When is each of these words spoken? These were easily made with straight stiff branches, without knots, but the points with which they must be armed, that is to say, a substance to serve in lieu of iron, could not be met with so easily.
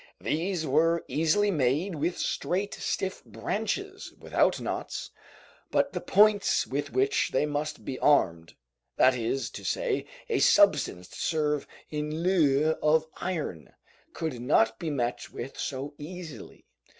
These 0.19 0.65
were 0.65 1.05
easily 1.07 1.51
made 1.51 1.93
with 1.93 2.17
straight 2.17 2.73
stiff 2.73 3.23
branches, 3.23 4.11
without 4.19 4.59
knots, 4.59 5.11
but 5.69 5.93
the 5.93 6.01
points 6.01 6.65
with 6.65 6.91
which 6.91 7.29
they 7.31 7.45
must 7.45 7.85
be 7.85 7.99
armed, 7.99 8.55
that 8.97 9.13
is 9.15 9.51
to 9.51 9.63
say, 9.63 10.07
a 10.27 10.39
substance 10.39 11.07
to 11.09 11.17
serve 11.19 11.67
in 11.91 12.23
lieu 12.23 12.71
of 12.81 13.05
iron, 13.17 13.73
could 14.11 14.41
not 14.41 14.79
be 14.79 14.89
met 14.89 15.29
with 15.31 15.59
so 15.59 15.93
easily. 15.99 16.65